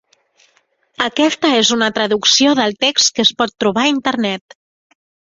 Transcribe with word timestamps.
Aquesta 1.07 1.51
és 1.57 1.69
una 1.75 1.89
traducció 1.97 2.53
del 2.59 2.73
text 2.85 3.11
que 3.19 3.25
es 3.27 3.33
pot 3.41 3.53
trobar 3.65 3.83
a 3.83 3.91
Internet. 3.91 4.57